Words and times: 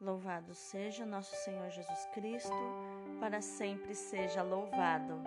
Louvado 0.00 0.54
seja 0.54 1.04
nosso 1.04 1.36
Senhor 1.44 1.68
Jesus 1.68 2.06
Cristo, 2.14 2.56
para 3.20 3.42
sempre 3.42 3.94
seja 3.94 4.42
louvado. 4.42 5.20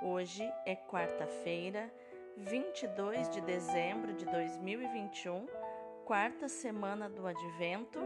Hoje 0.00 0.48
é 0.64 0.76
quarta-feira, 0.76 1.92
22 2.36 3.28
de 3.30 3.40
dezembro 3.40 4.14
de 4.14 4.24
2021, 4.26 5.48
quarta 6.04 6.46
semana 6.46 7.08
do 7.08 7.26
Advento 7.26 7.98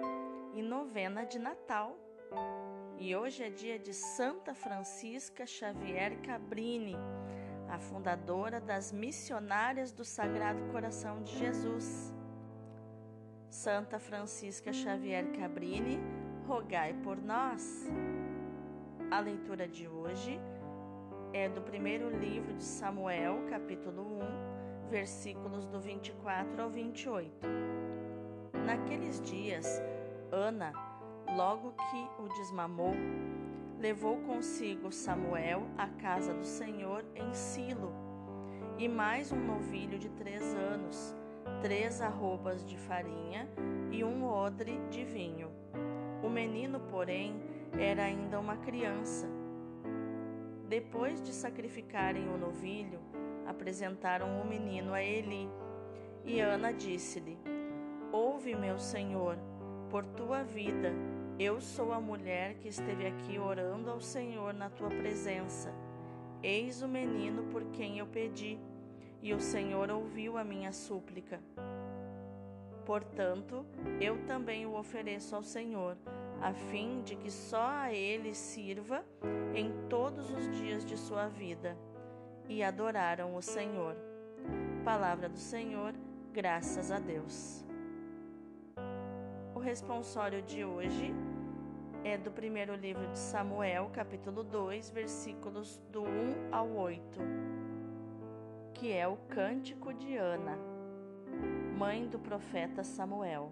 e 0.54 0.62
novena 0.62 1.26
de 1.26 1.38
Natal. 1.38 1.94
E 2.98 3.14
hoje 3.14 3.44
é 3.44 3.50
dia 3.50 3.78
de 3.78 3.92
Santa 3.92 4.54
Francisca 4.54 5.44
Xavier 5.44 6.16
Cabrini, 6.22 6.96
a 7.68 7.78
fundadora 7.78 8.58
das 8.58 8.90
Missionárias 8.90 9.92
do 9.92 10.06
Sagrado 10.06 10.64
Coração 10.72 11.22
de 11.22 11.36
Jesus. 11.36 12.19
Santa 13.50 13.98
Francisca 13.98 14.72
Xavier 14.72 15.26
Cabrini, 15.32 15.98
rogai 16.46 16.94
por 17.02 17.20
nós. 17.20 17.84
A 19.10 19.18
leitura 19.18 19.66
de 19.66 19.88
hoje 19.88 20.40
é 21.32 21.48
do 21.48 21.60
primeiro 21.60 22.16
livro 22.16 22.54
de 22.54 22.62
Samuel, 22.62 23.44
capítulo 23.50 24.06
1, 24.86 24.88
versículos 24.88 25.66
do 25.66 25.80
24 25.80 26.62
ao 26.62 26.70
28. 26.70 27.48
Naqueles 28.64 29.20
dias, 29.20 29.82
Ana, 30.30 30.72
logo 31.34 31.72
que 31.72 32.22
o 32.22 32.28
desmamou, 32.28 32.94
levou 33.80 34.18
consigo 34.18 34.92
Samuel 34.92 35.66
à 35.76 35.88
casa 35.88 36.32
do 36.32 36.46
Senhor 36.46 37.04
em 37.16 37.34
Silo, 37.34 37.92
e 38.78 38.88
mais 38.88 39.32
um 39.32 39.44
novilho 39.44 39.98
de 39.98 40.08
três 40.10 40.54
anos 40.54 41.18
três 41.60 42.00
arrobas 42.00 42.64
de 42.64 42.76
farinha 42.76 43.48
e 43.90 44.02
um 44.04 44.24
odre 44.24 44.78
de 44.90 45.04
vinho. 45.04 45.50
O 46.22 46.28
menino, 46.28 46.80
porém, 46.80 47.40
era 47.78 48.04
ainda 48.04 48.38
uma 48.38 48.56
criança. 48.56 49.28
Depois 50.68 51.20
de 51.22 51.32
sacrificarem 51.32 52.28
o 52.28 52.38
novilho, 52.38 53.00
apresentaram 53.46 54.40
o 54.40 54.46
menino 54.46 54.94
a 54.94 55.02
Eli. 55.02 55.48
E 56.24 56.40
Ana 56.40 56.72
disse-lhe: 56.72 57.38
Ouve, 58.12 58.54
meu 58.54 58.78
senhor, 58.78 59.36
por 59.88 60.04
tua 60.04 60.42
vida, 60.42 60.92
eu 61.38 61.60
sou 61.60 61.92
a 61.92 62.00
mulher 62.00 62.54
que 62.54 62.68
esteve 62.68 63.06
aqui 63.06 63.38
orando 63.38 63.90
ao 63.90 64.00
Senhor 64.00 64.52
na 64.52 64.68
tua 64.68 64.88
presença. 64.88 65.72
Eis 66.42 66.82
o 66.82 66.88
menino 66.88 67.44
por 67.44 67.64
quem 67.72 67.98
eu 67.98 68.06
pedi 68.06 68.58
e 69.22 69.34
o 69.34 69.40
Senhor 69.40 69.90
ouviu 69.90 70.38
a 70.38 70.44
minha 70.44 70.72
súplica. 70.72 71.40
Portanto, 72.84 73.64
eu 74.00 74.18
também 74.24 74.66
o 74.66 74.74
ofereço 74.74 75.36
ao 75.36 75.42
Senhor, 75.42 75.96
a 76.40 76.52
fim 76.52 77.02
de 77.02 77.14
que 77.14 77.30
só 77.30 77.66
a 77.66 77.92
Ele 77.92 78.34
sirva 78.34 79.04
em 79.54 79.72
todos 79.88 80.30
os 80.30 80.50
dias 80.56 80.84
de 80.84 80.96
sua 80.96 81.28
vida. 81.28 81.76
E 82.48 82.62
adoraram 82.64 83.36
o 83.36 83.42
Senhor. 83.42 83.94
Palavra 84.84 85.28
do 85.28 85.38
Senhor, 85.38 85.94
graças 86.32 86.90
a 86.90 86.98
Deus. 86.98 87.64
O 89.54 89.58
responsório 89.58 90.42
de 90.42 90.64
hoje 90.64 91.14
é 92.02 92.16
do 92.16 92.30
primeiro 92.30 92.74
livro 92.74 93.06
de 93.08 93.18
Samuel, 93.18 93.90
capítulo 93.92 94.42
2, 94.42 94.90
versículos 94.90 95.78
do 95.92 96.02
1 96.02 96.06
ao 96.50 96.68
8 96.70 97.59
que 98.80 98.90
é 98.94 99.06
o 99.06 99.18
Cântico 99.28 99.92
de 99.92 100.16
Ana, 100.16 100.56
mãe 101.76 102.08
do 102.08 102.18
profeta 102.18 102.82
Samuel. 102.82 103.50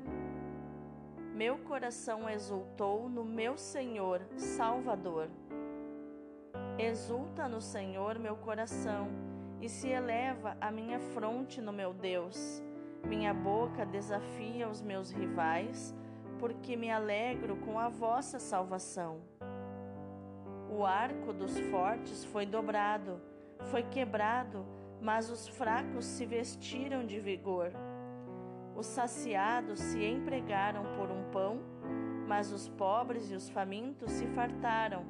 Meu 1.35 1.59
coração 1.59 2.31
exultou 2.31 3.11
no 3.11 3.27
meu 3.27 3.59
Senhor 3.59 4.23
Salvador. 4.39 5.29
Exulta 6.79 7.47
no 7.47 7.61
Senhor 7.61 8.19
meu 8.19 8.37
coração 8.37 9.09
e 9.61 9.69
se 9.69 9.89
eleva 9.89 10.57
a 10.63 10.71
minha 10.71 10.99
fronte 10.99 11.61
no 11.61 11.75
meu 11.75 11.93
Deus. 11.93 12.63
Minha 13.07 13.35
boca 13.35 13.85
desafia 13.85 14.67
os 14.67 14.81
meus 14.81 15.11
rivais, 15.11 15.95
porque 16.39 16.75
me 16.75 16.91
alegro 16.91 17.55
com 17.59 17.79
a 17.79 17.91
vossa 17.91 18.39
salvação. 18.39 19.21
O 20.71 20.87
arco 20.87 21.35
dos 21.35 21.59
fortes 21.71 22.25
foi 22.25 22.47
dobrado, 22.47 23.21
foi 23.71 23.83
quebrado 23.83 24.78
mas 25.01 25.31
os 25.31 25.47
fracos 25.49 26.05
se 26.05 26.27
vestiram 26.27 27.05
de 27.07 27.21
vigor. 27.21 27.73
Os 28.75 28.87
saciados 28.87 29.79
se 29.81 30.05
empregaram 30.05 30.85
por 30.97 31.11
um 31.11 31.31
pão, 31.31 31.61
mas 32.27 32.53
os 32.53 32.69
pobres 32.69 33.31
e 33.31 33.35
os 33.35 33.49
famintos 33.49 34.13
se 34.13 34.27
fartaram. 34.29 35.05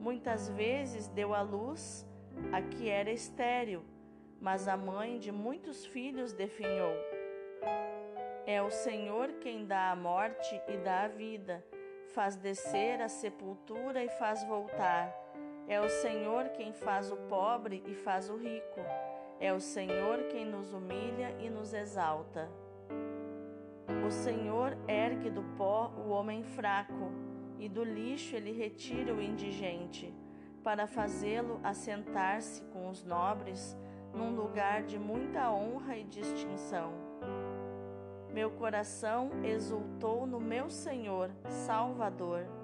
Muitas 0.00 0.48
vezes 0.50 1.08
deu 1.08 1.34
à 1.34 1.40
luz 1.40 2.06
a 2.52 2.60
que 2.60 2.88
era 2.88 3.10
estéril, 3.10 3.82
mas 4.40 4.68
a 4.68 4.76
mãe 4.76 5.18
de 5.18 5.32
muitos 5.32 5.86
filhos 5.86 6.32
definhou. 6.32 6.94
É 8.46 8.60
o 8.60 8.70
Senhor 8.70 9.32
quem 9.40 9.64
dá 9.64 9.90
a 9.90 9.96
morte 9.96 10.60
e 10.68 10.76
dá 10.76 11.04
a 11.04 11.08
vida, 11.08 11.64
faz 12.08 12.36
descer 12.36 13.00
a 13.00 13.08
sepultura 13.08 14.04
e 14.04 14.08
faz 14.10 14.44
voltar 14.44 15.23
é 15.66 15.80
o 15.80 15.88
Senhor 15.88 16.50
quem 16.50 16.72
faz 16.72 17.10
o 17.10 17.16
pobre 17.16 17.82
e 17.86 17.94
faz 17.94 18.28
o 18.28 18.36
rico. 18.36 18.80
É 19.40 19.52
o 19.52 19.60
Senhor 19.60 20.24
quem 20.30 20.44
nos 20.44 20.72
humilha 20.72 21.34
e 21.40 21.48
nos 21.48 21.72
exalta. 21.72 22.50
O 24.06 24.10
Senhor 24.10 24.76
ergue 24.86 25.30
do 25.30 25.42
pó 25.56 25.92
o 25.96 26.10
homem 26.10 26.42
fraco, 26.42 27.12
e 27.58 27.68
do 27.68 27.82
lixo 27.82 28.36
ele 28.36 28.52
retira 28.52 29.14
o 29.14 29.22
indigente, 29.22 30.14
para 30.62 30.86
fazê-lo 30.86 31.60
assentar-se 31.62 32.62
com 32.64 32.88
os 32.88 33.04
nobres 33.04 33.76
num 34.12 34.34
lugar 34.34 34.82
de 34.82 34.98
muita 34.98 35.50
honra 35.50 35.96
e 35.96 36.04
distinção. 36.04 36.92
Meu 38.32 38.50
coração 38.50 39.30
exultou 39.44 40.26
no 40.26 40.40
meu 40.40 40.68
Senhor, 40.68 41.30
Salvador. 41.48 42.63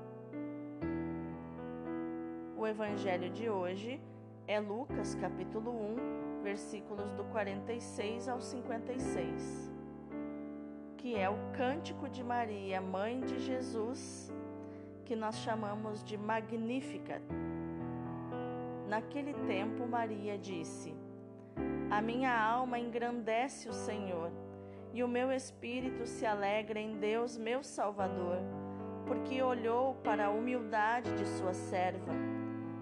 O 2.60 2.66
evangelho 2.66 3.30
de 3.30 3.48
hoje 3.48 3.98
é 4.46 4.60
Lucas, 4.60 5.14
capítulo 5.14 5.70
1, 5.70 6.42
versículos 6.42 7.10
do 7.12 7.24
46 7.24 8.28
ao 8.28 8.38
56, 8.38 9.72
que 10.98 11.16
é 11.16 11.30
o 11.30 11.38
cântico 11.56 12.06
de 12.06 12.22
Maria, 12.22 12.78
mãe 12.78 13.22
de 13.22 13.38
Jesus, 13.38 14.30
que 15.06 15.16
nós 15.16 15.36
chamamos 15.36 16.04
de 16.04 16.18
Magnífica. 16.18 17.22
Naquele 18.86 19.32
tempo, 19.46 19.86
Maria 19.86 20.36
disse: 20.36 20.94
A 21.90 22.02
minha 22.02 22.38
alma 22.38 22.78
engrandece 22.78 23.70
o 23.70 23.72
Senhor, 23.72 24.30
e 24.92 25.02
o 25.02 25.08
meu 25.08 25.32
espírito 25.32 26.04
se 26.04 26.26
alegra 26.26 26.78
em 26.78 26.98
Deus, 26.98 27.38
meu 27.38 27.62
Salvador, 27.62 28.36
porque 29.06 29.42
olhou 29.42 29.94
para 30.04 30.26
a 30.26 30.30
humildade 30.30 31.10
de 31.14 31.26
sua 31.26 31.54
serva. 31.54 32.29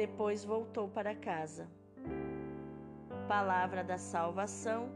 depois 0.00 0.42
voltou 0.42 0.88
para 0.88 1.14
casa. 1.14 1.68
Palavra 3.28 3.84
da 3.84 3.98
salvação, 3.98 4.88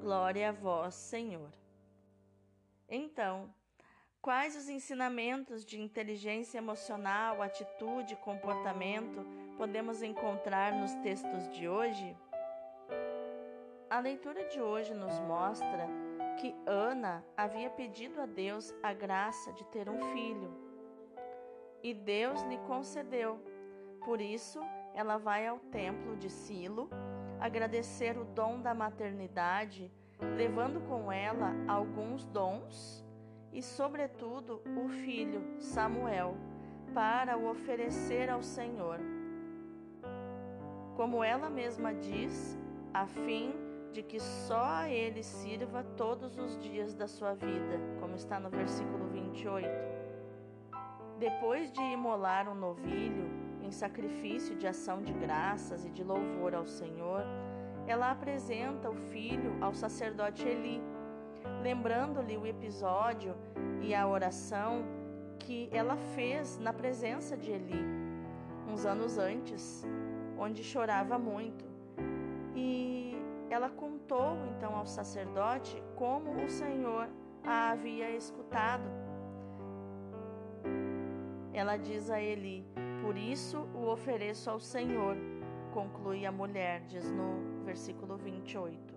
glória 0.00 0.48
a 0.48 0.52
vós, 0.52 0.94
Senhor. 0.94 1.52
Então, 2.88 3.54
quais 4.22 4.56
os 4.56 4.70
ensinamentos 4.70 5.66
de 5.66 5.78
inteligência 5.78 6.56
emocional, 6.56 7.42
atitude 7.42 8.14
e 8.14 8.16
comportamento 8.16 9.22
podemos 9.58 10.02
encontrar 10.02 10.72
nos 10.72 10.94
textos 11.02 11.50
de 11.50 11.68
hoje? 11.68 12.16
A 13.90 14.00
leitura 14.00 14.46
de 14.46 14.62
hoje 14.62 14.94
nos 14.94 15.18
mostra 15.20 15.86
que 16.40 16.56
Ana 16.64 17.22
havia 17.36 17.68
pedido 17.68 18.18
a 18.18 18.24
Deus 18.24 18.74
a 18.82 18.94
graça 18.94 19.52
de 19.52 19.64
ter 19.66 19.90
um 19.90 20.00
filho 20.14 20.68
e 21.82 21.92
Deus 21.92 22.42
lhe 22.44 22.56
concedeu. 22.66 23.38
Por 24.08 24.22
isso, 24.22 24.58
ela 24.94 25.18
vai 25.18 25.46
ao 25.46 25.58
templo 25.58 26.16
de 26.16 26.30
Silo 26.30 26.88
agradecer 27.38 28.16
o 28.16 28.24
dom 28.24 28.58
da 28.58 28.72
maternidade, 28.72 29.92
levando 30.34 30.80
com 30.88 31.12
ela 31.12 31.52
alguns 31.68 32.24
dons 32.24 33.04
e, 33.52 33.62
sobretudo, 33.62 34.62
o 34.82 34.88
filho 34.88 35.42
Samuel, 35.58 36.38
para 36.94 37.36
o 37.36 37.50
oferecer 37.50 38.30
ao 38.30 38.42
Senhor. 38.42 38.98
Como 40.96 41.22
ela 41.22 41.50
mesma 41.50 41.92
diz, 41.92 42.56
a 42.94 43.06
fim 43.06 43.52
de 43.92 44.02
que 44.02 44.18
só 44.18 44.64
a 44.64 44.88
ele 44.88 45.22
sirva 45.22 45.84
todos 45.98 46.38
os 46.38 46.58
dias 46.58 46.94
da 46.94 47.06
sua 47.06 47.34
vida, 47.34 47.78
como 48.00 48.14
está 48.14 48.40
no 48.40 48.48
versículo 48.48 49.06
28. 49.10 49.68
Depois 51.18 51.70
de 51.70 51.82
imolar 51.82 52.48
um 52.48 52.54
novilho, 52.54 53.37
em 53.68 53.70
sacrifício 53.70 54.56
de 54.56 54.66
ação 54.66 55.02
de 55.02 55.12
graças 55.12 55.84
e 55.84 55.90
de 55.90 56.02
louvor 56.02 56.54
ao 56.54 56.66
Senhor, 56.66 57.22
ela 57.86 58.10
apresenta 58.10 58.88
o 58.88 58.94
filho 58.94 59.52
ao 59.60 59.74
sacerdote 59.74 60.48
Eli, 60.48 60.80
lembrando-lhe 61.62 62.38
o 62.38 62.46
episódio 62.46 63.36
e 63.82 63.94
a 63.94 64.08
oração 64.08 64.84
que 65.38 65.68
ela 65.70 65.96
fez 66.14 66.58
na 66.58 66.72
presença 66.72 67.36
de 67.36 67.50
Eli, 67.50 67.84
uns 68.66 68.86
anos 68.86 69.18
antes, 69.18 69.84
onde 70.38 70.64
chorava 70.64 71.18
muito. 71.18 71.66
E 72.56 73.16
ela 73.50 73.68
contou 73.68 74.34
então 74.50 74.74
ao 74.74 74.86
sacerdote 74.86 75.82
como 75.94 76.42
o 76.42 76.48
Senhor 76.48 77.06
a 77.44 77.70
havia 77.70 78.10
escutado. 78.16 78.88
Ela 81.52 81.76
diz 81.76 82.10
a 82.10 82.20
Eli: 82.20 82.77
Por 83.02 83.16
isso 83.16 83.58
o 83.74 83.86
ofereço 83.86 84.50
ao 84.50 84.60
Senhor, 84.60 85.16
conclui 85.72 86.26
a 86.26 86.32
mulher, 86.32 86.82
diz 86.86 87.10
no 87.10 87.62
versículo 87.64 88.16
28. 88.16 88.94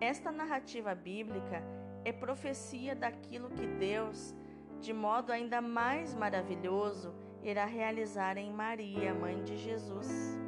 Esta 0.00 0.32
narrativa 0.32 0.94
bíblica 0.94 1.62
é 2.04 2.12
profecia 2.12 2.94
daquilo 2.94 3.50
que 3.50 3.66
Deus, 3.66 4.34
de 4.80 4.92
modo 4.92 5.30
ainda 5.30 5.60
mais 5.60 6.14
maravilhoso, 6.14 7.14
irá 7.42 7.64
realizar 7.64 8.36
em 8.36 8.52
Maria, 8.52 9.14
mãe 9.14 9.42
de 9.42 9.56
Jesus. 9.56 10.38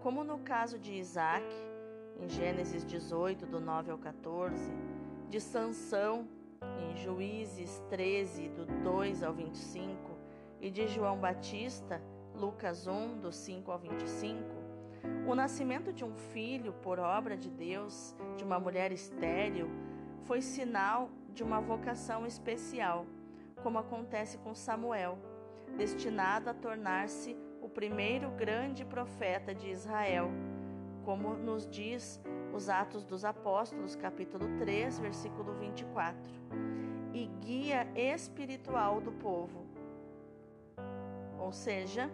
Como 0.00 0.22
no 0.22 0.38
caso 0.38 0.78
de 0.78 0.92
Isaac, 0.92 1.44
em 2.20 2.28
Gênesis 2.28 2.84
18, 2.84 3.46
do 3.46 3.60
9 3.60 3.90
ao 3.90 3.98
14, 3.98 4.72
de 5.28 5.40
Sansão, 5.40 6.28
em 6.78 6.96
Juízes 6.96 7.82
13, 7.88 8.48
do 8.50 8.66
2 8.82 9.22
ao 9.22 9.32
25, 9.32 10.13
e 10.64 10.70
de 10.70 10.88
João 10.88 11.18
Batista, 11.18 12.00
Lucas 12.34 12.86
1, 12.86 13.18
do 13.18 13.30
5 13.30 13.70
ao 13.70 13.78
25, 13.78 14.42
o 15.28 15.34
nascimento 15.34 15.92
de 15.92 16.02
um 16.06 16.16
filho 16.32 16.72
por 16.72 16.98
obra 16.98 17.36
de 17.36 17.50
Deus, 17.50 18.16
de 18.38 18.44
uma 18.44 18.58
mulher 18.58 18.90
estéril, 18.90 19.68
foi 20.22 20.40
sinal 20.40 21.10
de 21.34 21.42
uma 21.42 21.60
vocação 21.60 22.26
especial, 22.26 23.04
como 23.62 23.78
acontece 23.78 24.38
com 24.38 24.54
Samuel, 24.54 25.18
destinado 25.76 26.48
a 26.48 26.54
tornar-se 26.54 27.36
o 27.60 27.68
primeiro 27.68 28.30
grande 28.30 28.86
profeta 28.86 29.54
de 29.54 29.68
Israel, 29.68 30.30
como 31.04 31.34
nos 31.34 31.68
diz 31.68 32.18
os 32.54 32.70
Atos 32.70 33.04
dos 33.04 33.22
Apóstolos, 33.22 33.94
capítulo 33.94 34.46
3, 34.56 34.98
versículo 34.98 35.52
24, 35.58 36.22
e 37.12 37.26
guia 37.42 37.86
espiritual 37.94 39.02
do 39.02 39.12
povo. 39.12 39.73
Ou 41.44 41.52
seja, 41.52 42.10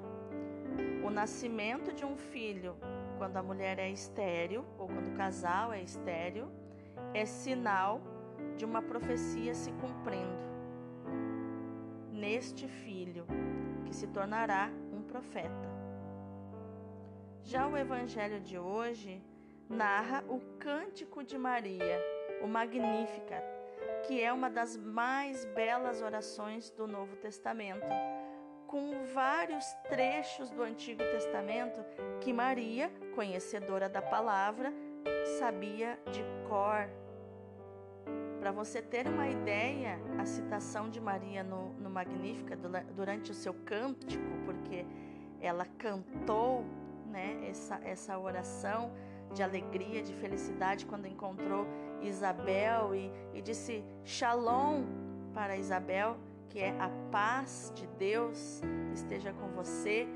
o 1.05 1.09
nascimento 1.09 1.93
de 1.93 2.05
um 2.05 2.17
filho, 2.17 2.77
quando 3.17 3.37
a 3.37 3.43
mulher 3.43 3.79
é 3.79 3.89
estéril 3.89 4.65
ou 4.77 4.89
quando 4.89 5.13
o 5.13 5.17
casal 5.17 5.73
é 5.73 5.81
estéril, 5.81 6.49
é 7.15 7.25
sinal 7.25 8.01
de 8.57 8.65
uma 8.65 8.83
profecia 8.83 9.55
se 9.55 9.71
cumprindo 9.75 10.51
neste 12.11 12.67
filho, 12.67 13.25
que 13.87 13.95
se 13.95 14.09
tornará 14.09 14.69
um 14.93 15.01
profeta. 15.03 15.69
Já 17.45 17.69
o 17.69 17.77
evangelho 17.77 18.41
de 18.41 18.59
hoje 18.59 19.23
narra 19.69 20.25
o 20.29 20.41
Cântico 20.59 21.23
de 21.23 21.39
Maria, 21.39 21.99
o 22.43 22.49
Magnificat, 22.49 23.45
que 24.09 24.21
é 24.21 24.33
uma 24.33 24.51
das 24.51 24.77
mais 24.77 25.45
belas 25.45 26.03
orações 26.03 26.69
do 26.71 26.89
Novo 26.89 27.15
Testamento, 27.17 27.87
com 28.71 29.05
vários 29.13 29.65
trechos 29.89 30.49
do 30.49 30.63
Antigo 30.63 31.03
Testamento 31.03 31.85
que 32.21 32.33
Maria, 32.33 32.89
conhecedora 33.17 33.89
da 33.89 34.01
palavra, 34.01 34.73
sabia 35.41 35.99
de 36.13 36.23
cor. 36.49 36.89
Para 38.39 38.53
você 38.53 38.81
ter 38.81 39.09
uma 39.09 39.27
ideia, 39.29 39.99
a 40.17 40.25
citação 40.25 40.89
de 40.89 41.01
Maria 41.01 41.43
no, 41.43 41.73
no 41.81 41.91
Magnífica 41.91 42.57
durante 42.95 43.33
o 43.33 43.35
seu 43.35 43.53
cântico, 43.53 44.25
porque 44.45 44.87
ela 45.41 45.67
cantou 45.77 46.65
né, 47.07 47.41
essa, 47.49 47.81
essa 47.83 48.19
oração 48.21 48.93
de 49.35 49.43
alegria, 49.43 50.01
de 50.01 50.15
felicidade, 50.15 50.87
quando 50.87 51.07
encontrou 51.07 51.67
Isabel 52.01 52.95
e, 52.95 53.11
e 53.35 53.43
disse 53.43 53.85
Shalom 54.05 54.85
para 55.35 55.57
Isabel, 55.57 56.17
que 56.51 56.59
é 56.59 56.79
a 56.79 56.91
paz 57.11 57.73
de 57.75 57.87
Deus 57.87 58.61
esteja 58.93 59.33
com 59.33 59.49
você. 59.49 60.07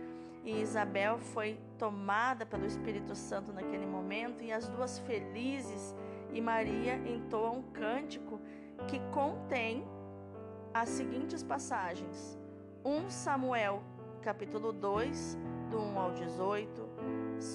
E 0.44 0.60
Isabel 0.60 1.18
foi 1.18 1.58
tomada 1.78 2.44
pelo 2.44 2.66
Espírito 2.66 3.14
Santo 3.14 3.50
naquele 3.50 3.86
momento, 3.86 4.42
e 4.42 4.52
as 4.52 4.68
duas 4.68 4.98
felizes, 4.98 5.96
e 6.34 6.40
Maria 6.40 6.96
entoa 6.96 7.50
um 7.50 7.62
cântico 7.62 8.38
que 8.86 9.00
contém 9.10 9.86
as 10.74 10.90
seguintes 10.90 11.42
passagens: 11.42 12.38
1 12.84 13.08
Samuel, 13.08 13.82
capítulo 14.20 14.70
2, 14.70 15.38
do 15.70 15.78
1 15.78 15.98
ao 15.98 16.12
18, 16.12 16.88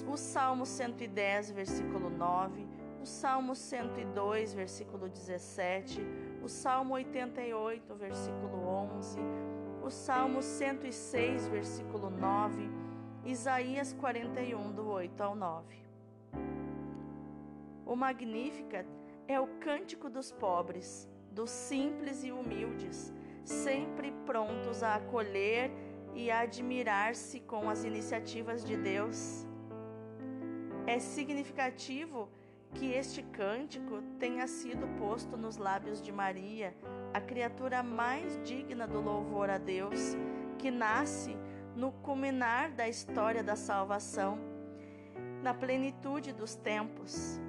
o 0.08 0.16
Salmo 0.16 0.66
110, 0.66 1.52
versículo 1.52 2.10
9, 2.10 2.66
o 3.00 3.06
Salmo 3.06 3.54
102, 3.54 4.52
versículo 4.52 5.08
17, 5.08 6.00
o 6.42 6.48
Salmo 6.48 6.94
88, 6.94 7.94
versículo 7.94 8.66
11, 8.66 9.18
o 9.82 9.90
Salmo 9.90 10.42
106, 10.42 11.48
versículo 11.48 12.10
9, 12.10 12.70
Isaías 13.24 13.92
41, 13.92 14.72
do 14.72 14.88
8 14.88 15.20
ao 15.22 15.34
9. 15.34 15.76
O 17.84 17.94
Magnificat 17.94 18.86
é 19.28 19.38
o 19.38 19.46
cântico 19.58 20.08
dos 20.08 20.32
pobres, 20.32 21.08
dos 21.30 21.50
simples 21.50 22.24
e 22.24 22.32
humildes, 22.32 23.12
sempre 23.44 24.12
prontos 24.24 24.82
a 24.82 24.94
acolher 24.94 25.70
e 26.14 26.30
a 26.30 26.40
admirar-se 26.40 27.40
com 27.40 27.68
as 27.68 27.84
iniciativas 27.84 28.64
de 28.64 28.76
Deus. 28.76 29.46
É 30.86 30.98
significativo 30.98 32.28
que 32.74 32.92
este 32.92 33.22
cântico 33.22 34.02
tenha 34.18 34.46
sido 34.46 34.86
posto 34.98 35.36
nos 35.36 35.56
lábios 35.56 36.00
de 36.00 36.12
Maria, 36.12 36.74
a 37.12 37.20
criatura 37.20 37.82
mais 37.82 38.40
digna 38.44 38.86
do 38.86 39.00
louvor 39.00 39.50
a 39.50 39.58
Deus, 39.58 40.16
que 40.58 40.70
nasce 40.70 41.36
no 41.74 41.92
culminar 41.92 42.70
da 42.72 42.88
história 42.88 43.42
da 43.42 43.56
salvação, 43.56 44.38
na 45.42 45.54
plenitude 45.54 46.32
dos 46.32 46.54
tempos, 46.54 47.40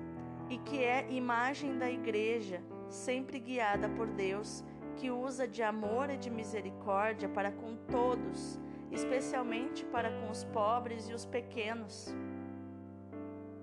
e 0.50 0.58
que 0.58 0.84
é 0.84 1.10
imagem 1.12 1.78
da 1.78 1.90
Igreja, 1.90 2.62
sempre 2.90 3.40
guiada 3.40 3.88
por 3.90 4.08
Deus, 4.08 4.64
que 4.98 5.10
usa 5.10 5.48
de 5.48 5.64
amor 5.64 6.10
e 6.10 6.18
de 6.18 6.30
misericórdia 6.30 7.30
para 7.30 7.52
com 7.52 7.76
todos, 7.90 8.60
especialmente 8.92 9.86
para 9.86 10.12
com 10.12 10.30
os 10.30 10.44
pobres 10.46 11.10
e 11.10 11.14
os 11.14 11.26
pequenos. 11.26 12.14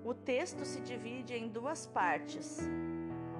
O 0.09 0.13
texto 0.15 0.65
se 0.65 0.81
divide 0.81 1.35
em 1.35 1.47
duas 1.47 1.85
partes. 1.85 2.57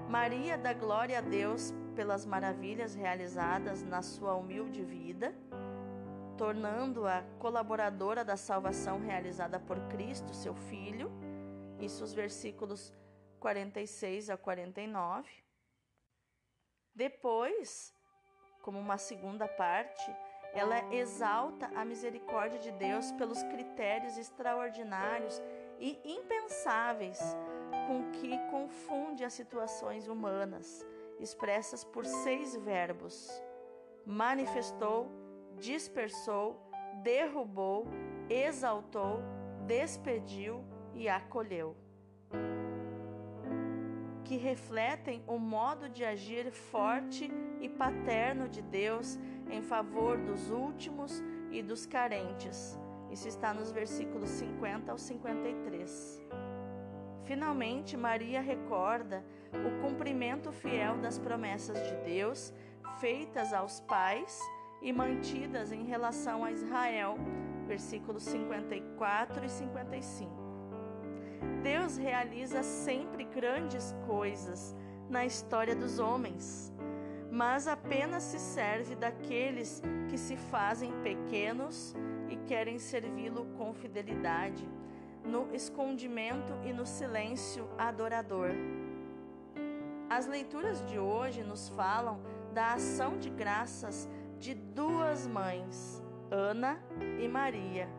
Maria 0.08 0.56
dá 0.56 0.72
glória 0.72 1.18
a 1.18 1.22
Deus 1.22 1.74
pelas 1.96 2.28
maravilhas 2.28 2.94
realizadas 2.94 3.82
na 3.82 4.04
sua 4.04 4.36
humilde 4.36 4.84
vida, 4.84 5.34
tornando-a 6.38 7.24
colaboradora 7.40 8.24
da 8.24 8.38
salvação 8.38 9.00
realizada 9.00 9.60
por 9.60 9.80
Cristo, 9.88 10.32
seu 10.32 10.54
Filho. 10.54 11.10
Isso 11.80 12.04
os 12.04 12.14
versículos 12.14 12.94
46 13.40 14.30
a 14.30 14.38
49. 14.38 15.28
Depois, 16.94 17.92
como 18.62 18.78
uma 18.78 19.00
segunda 19.00 19.48
parte, 19.48 20.16
ela 20.54 20.94
exalta 20.94 21.66
a 21.76 21.84
misericórdia 21.84 22.60
de 22.60 22.72
Deus 22.74 23.12
pelos 23.14 23.42
critérios 23.42 24.20
extraordinários 24.20 25.42
e 25.80 26.00
impensáveis 26.04 27.20
com 27.88 28.12
que 28.12 28.38
confunde 28.52 29.24
as 29.24 29.34
situações 29.34 30.08
humanas, 30.08 30.86
expressas 31.20 31.84
por 31.84 32.06
seis 32.06 32.56
verbos: 32.56 33.30
manifestou, 34.06 35.10
dispersou, 35.58 36.60
derrubou, 37.02 37.88
exaltou, 38.30 39.22
despediu 39.66 40.64
e 40.94 41.08
acolheu. 41.08 41.76
Que 44.24 44.38
refletem 44.38 45.24
o 45.26 45.40
modo 45.40 45.90
de 45.90 46.06
agir 46.06 46.52
forte 46.52 47.32
e 47.60 47.68
paterno 47.68 48.48
de 48.48 48.62
Deus 48.62 49.18
em 49.50 49.62
favor 49.62 50.18
dos 50.20 50.52
últimos 50.52 51.24
e 51.50 51.64
dos 51.64 51.88
carentes. 51.88 52.78
Isso 53.12 53.28
está 53.28 53.54
nos 53.54 53.72
versículos 53.72 54.30
50 54.30 54.92
ao 54.92 54.98
53. 54.98 56.22
Finalmente, 57.24 57.96
Maria 57.96 58.42
recorda 58.42 59.24
o 59.54 59.82
cumprimento 59.82 60.52
fiel 60.52 60.98
das 60.98 61.18
promessas 61.18 61.78
de 61.88 61.96
Deus 61.98 62.54
feitas 63.00 63.54
aos 63.54 63.80
pais 63.82 64.40
e 64.82 64.92
mantidas 64.92 65.72
em 65.72 65.84
relação 65.84 66.44
a 66.44 66.52
Israel, 66.52 67.18
versículos 67.68 68.24
54 68.24 69.46
e 69.46 69.50
55. 69.50 70.32
Deus 71.62 71.98
realiza 71.98 72.64
sempre 72.64 73.26
grandes 73.26 73.96
coisas 74.08 74.76
na 75.10 75.26
história 75.26 75.76
dos 75.76 76.00
homens, 76.00 76.74
mas 77.32 77.68
apenas 77.68 78.24
se 78.24 78.40
serve 78.40 78.96
daqueles 78.96 79.82
que 80.10 80.18
se 80.18 80.36
fazem 80.36 80.92
pequenos 81.04 81.96
e 82.30 82.38
querem 82.48 82.78
servi-lo 82.80 83.46
com 83.58 83.74
fidelidade, 83.74 84.68
no 85.24 85.54
escondimento 85.54 86.54
e 86.64 86.72
no 86.72 86.86
silêncio 86.86 87.68
adorador. 87.78 88.52
As 90.10 90.26
leituras 90.26 90.84
de 90.86 90.98
hoje 90.98 91.44
nos 91.44 91.70
falam 91.70 92.20
da 92.54 92.74
ação 92.74 93.18
de 93.18 93.30
graças 93.30 94.10
de 94.40 94.54
duas 94.54 95.28
mães, 95.28 96.04
Ana 96.32 96.80
e 97.20 97.28
Maria. 97.28 97.90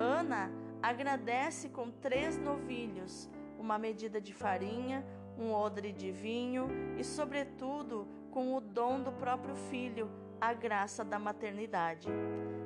Ana 0.00 0.50
agradece 0.82 1.68
com 1.68 1.90
três 1.90 2.38
novilhos, 2.38 3.30
uma 3.58 3.78
medida 3.78 4.20
de 4.20 4.32
farinha, 4.32 5.04
um 5.38 5.52
odre 5.52 5.92
de 5.92 6.10
vinho 6.10 6.68
e, 6.98 7.04
sobretudo, 7.04 8.06
com 8.30 8.54
o 8.54 8.60
dom 8.60 9.00
do 9.00 9.12
próprio 9.12 9.54
filho, 9.54 10.10
a 10.40 10.52
graça 10.52 11.04
da 11.04 11.18
maternidade. 11.18 12.08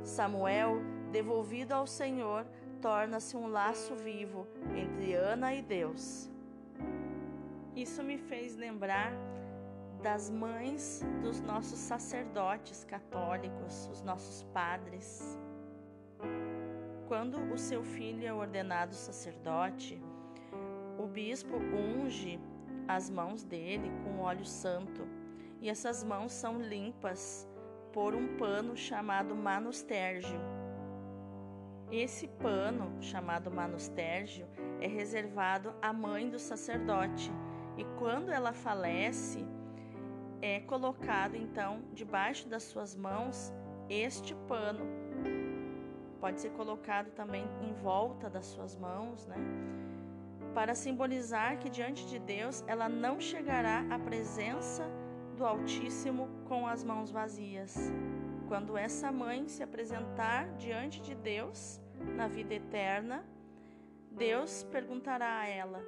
Samuel, 0.06 0.80
devolvido 1.10 1.72
ao 1.72 1.86
Senhor, 1.86 2.46
torna-se 2.80 3.36
um 3.36 3.48
laço 3.48 3.94
vivo 3.96 4.46
entre 4.76 5.14
Ana 5.14 5.52
e 5.52 5.60
Deus. 5.60 6.30
Isso 7.74 8.02
me 8.02 8.16
fez 8.16 8.56
lembrar 8.56 9.12
das 10.02 10.30
mães 10.30 11.02
dos 11.22 11.40
nossos 11.40 11.78
sacerdotes 11.78 12.84
católicos, 12.84 13.88
os 13.92 14.02
nossos 14.02 14.44
padres. 14.54 15.38
Quando 17.08 17.38
o 17.52 17.58
seu 17.58 17.82
filho 17.82 18.24
é 18.24 18.32
ordenado 18.32 18.94
sacerdote, 18.94 20.00
o 20.98 21.06
bispo 21.06 21.56
unge 21.56 22.38
as 22.86 23.10
mãos 23.10 23.42
dele 23.42 23.90
com 24.04 24.20
óleo 24.20 24.46
santo 24.46 25.06
e 25.60 25.68
essas 25.68 26.04
mãos 26.04 26.32
são 26.32 26.60
limpas 26.60 27.48
por 27.96 28.14
um 28.14 28.36
pano 28.36 28.76
chamado 28.76 29.34
manustérgio. 29.34 30.38
Esse 31.90 32.28
pano, 32.28 33.02
chamado 33.02 33.50
manustérgio, 33.50 34.46
é 34.82 34.86
reservado 34.86 35.72
à 35.80 35.94
mãe 35.94 36.28
do 36.28 36.38
sacerdote 36.38 37.32
e 37.74 37.84
quando 37.98 38.30
ela 38.30 38.52
falece, 38.52 39.46
é 40.42 40.60
colocado 40.60 41.36
então 41.36 41.84
debaixo 41.94 42.46
das 42.46 42.64
suas 42.64 42.94
mãos 42.94 43.50
este 43.88 44.34
pano. 44.46 44.84
Pode 46.20 46.42
ser 46.42 46.50
colocado 46.50 47.10
também 47.12 47.48
em 47.62 47.72
volta 47.72 48.28
das 48.28 48.44
suas 48.44 48.76
mãos, 48.76 49.26
né? 49.26 49.36
Para 50.52 50.74
simbolizar 50.74 51.58
que 51.58 51.70
diante 51.70 52.06
de 52.08 52.18
Deus 52.18 52.62
ela 52.66 52.90
não 52.90 53.18
chegará 53.18 53.86
à 53.88 53.98
presença 53.98 54.84
do 55.36 55.44
Altíssimo 55.44 56.28
com 56.48 56.66
as 56.66 56.82
mãos 56.82 57.10
vazias. 57.10 57.76
Quando 58.48 58.76
essa 58.76 59.12
mãe 59.12 59.46
se 59.48 59.62
apresentar 59.62 60.48
diante 60.56 61.00
de 61.00 61.14
Deus 61.14 61.80
na 62.16 62.26
vida 62.26 62.54
eterna, 62.54 63.24
Deus 64.10 64.64
perguntará 64.64 65.40
a 65.40 65.48
ela: 65.48 65.84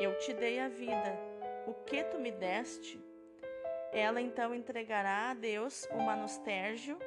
Eu 0.00 0.18
te 0.18 0.34
dei 0.34 0.58
a 0.58 0.68
vida, 0.68 1.16
o 1.66 1.74
que 1.84 2.02
tu 2.04 2.18
me 2.18 2.32
deste? 2.32 3.00
Ela 3.92 4.20
então 4.20 4.54
entregará 4.54 5.30
a 5.30 5.34
Deus 5.34 5.86
o 5.92 5.98
manustérgio. 5.98 6.98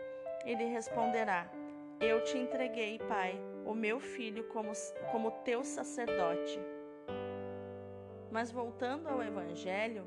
Ele 0.46 0.64
responderá: 0.66 1.52
Eu 2.00 2.24
te 2.24 2.38
entreguei, 2.38 3.00
Pai, 3.00 3.38
o 3.66 3.76
meu 3.76 4.00
filho 4.00 4.46
como, 4.46 4.72
como 5.12 5.32
teu 5.44 5.64
sacerdote. 5.64 6.60
Mas 8.32 8.50
voltando 8.50 9.10
ao 9.10 9.22
Evangelho, 9.22 10.06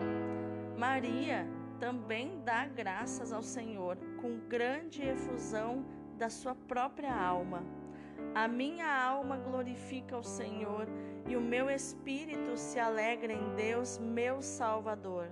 Maria 0.78 1.46
também 1.78 2.40
dá 2.44 2.66
graças 2.66 3.32
ao 3.32 3.42
Senhor 3.42 3.96
com 4.20 4.38
grande 4.48 5.02
efusão 5.02 5.84
da 6.18 6.28
sua 6.28 6.54
própria 6.54 7.14
alma. 7.14 7.62
A 8.34 8.48
minha 8.48 8.86
alma 8.86 9.36
glorifica 9.36 10.16
o 10.16 10.22
Senhor 10.22 10.86
e 11.26 11.36
o 11.36 11.40
meu 11.40 11.70
espírito 11.70 12.56
se 12.56 12.78
alegra 12.78 13.32
em 13.32 13.54
Deus, 13.54 13.98
meu 13.98 14.40
Salvador 14.42 15.28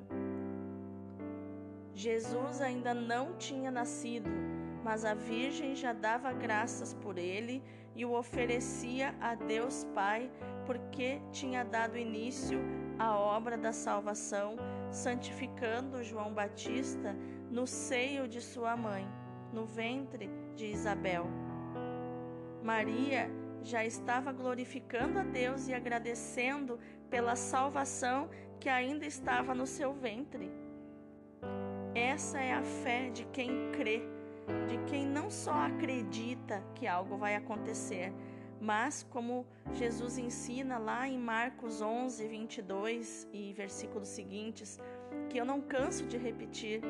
Jesus 1.95 2.61
ainda 2.61 2.95
não 2.95 3.35
tinha 3.37 3.71
nascido, 3.71 4.31
mas 4.83 5.05
a 5.05 5.15
Virgem 5.15 5.77
já 5.77 5.93
dava 5.93 6.33
graças 6.33 6.95
por 6.95 7.19
ele 7.19 7.63
e 7.95 8.05
o 8.05 8.15
oferecia 8.15 9.15
a 9.21 9.35
Deus 9.35 9.85
Pai, 9.95 10.31
porque 10.65 11.21
tinha 11.31 11.65
dado 11.65 11.99
início 11.99 12.59
à 12.99 13.15
obra 13.17 13.59
da 13.59 13.73
salvação, 13.73 14.57
santificando 14.93 16.05
João 16.05 16.33
Batista 16.33 17.17
no 17.51 17.67
seio 17.67 18.29
de 18.29 18.41
sua 18.41 18.77
mãe, 18.77 19.09
no 19.53 19.65
ventre 19.65 20.31
de 20.55 20.67
Isabel. 20.67 21.27
Maria 22.63 23.29
já 23.63 23.85
estava 23.85 24.33
glorificando 24.33 25.19
a 25.19 25.23
Deus 25.23 25.67
e 25.69 25.75
agradecendo 25.75 26.79
pela 27.09 27.35
salvação 27.35 28.29
que 28.61 28.69
ainda 28.69 29.07
estava 29.07 29.55
no 29.55 29.67
seu 29.67 29.93
ventre. 29.93 30.51
Essa 31.95 32.39
é 32.41 32.53
a 32.53 32.63
fé 32.63 33.11
de 33.11 33.25
quem 33.27 33.71
crê, 33.73 34.03
de 34.69 34.79
quem 34.91 35.07
não 35.07 35.31
só 35.31 35.53
acredita 35.53 36.63
que 36.75 36.87
algo 36.87 37.17
vai 37.17 37.35
acontecer, 37.35 38.13
mas 38.63 39.03
como 39.11 39.45
Jesus 39.75 40.17
ensina 40.17 40.79
lá 40.79 41.09
em 41.09 41.19
Marcos 41.19 41.83
11, 41.83 42.29
22 42.29 43.29
e 43.33 43.53
versículos 43.53 44.07
seguintes, 44.07 44.79
que 45.29 45.37
eu 45.37 45.45
não 45.45 45.61
canso 45.61 46.07
de 46.07 46.17
repetir, 46.17 46.81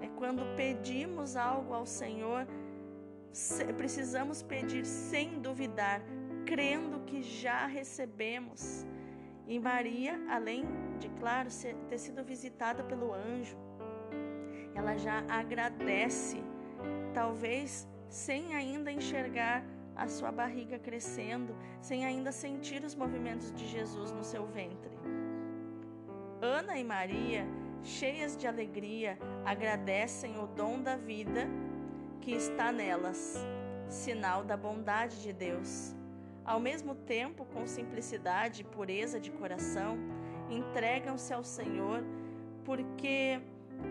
é 0.00 0.06
quando 0.16 0.54
pedimos 0.54 1.34
algo 1.34 1.74
ao 1.74 1.84
Senhor, 1.84 2.46
precisamos 3.76 4.44
pedir 4.44 4.86
sem 4.86 5.40
duvidar, 5.40 6.00
crendo 6.46 7.00
que 7.00 7.20
já 7.20 7.66
recebemos. 7.66 8.86
E 9.48 9.58
Maria, 9.58 10.20
além 10.30 10.64
de, 11.00 11.08
claro, 11.18 11.48
ter 11.88 11.98
sido 11.98 12.22
visitada 12.22 12.84
pelo 12.84 13.12
anjo, 13.12 13.56
ela 14.72 14.96
já 14.96 15.24
agradece, 15.28 16.40
talvez 17.12 17.88
sem 18.08 18.54
ainda 18.54 18.92
enxergar 18.92 19.64
a 19.98 20.06
sua 20.06 20.30
barriga 20.30 20.78
crescendo, 20.78 21.54
sem 21.80 22.06
ainda 22.06 22.30
sentir 22.30 22.84
os 22.84 22.94
movimentos 22.94 23.52
de 23.52 23.66
Jesus 23.66 24.12
no 24.12 24.22
seu 24.22 24.46
ventre. 24.46 24.96
Ana 26.40 26.78
e 26.78 26.84
Maria, 26.84 27.44
cheias 27.82 28.36
de 28.36 28.46
alegria, 28.46 29.18
agradecem 29.44 30.38
o 30.38 30.46
dom 30.46 30.80
da 30.80 30.96
vida 30.96 31.48
que 32.20 32.30
está 32.30 32.70
nelas, 32.70 33.36
sinal 33.88 34.44
da 34.44 34.56
bondade 34.56 35.20
de 35.20 35.32
Deus. 35.32 35.96
Ao 36.44 36.60
mesmo 36.60 36.94
tempo, 36.94 37.44
com 37.46 37.66
simplicidade 37.66 38.62
e 38.62 38.64
pureza 38.64 39.18
de 39.18 39.32
coração, 39.32 39.98
entregam-se 40.48 41.34
ao 41.34 41.42
Senhor, 41.42 42.02
porque 42.64 43.40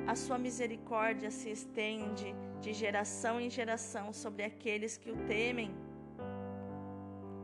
a 0.07 0.15
sua 0.15 0.37
misericórdia 0.37 1.29
se 1.29 1.49
estende 1.49 2.33
de 2.61 2.73
geração 2.73 3.39
em 3.39 3.49
geração 3.49 4.11
sobre 4.11 4.43
aqueles 4.43 4.97
que 4.97 5.11
o 5.11 5.17
temem. 5.27 5.71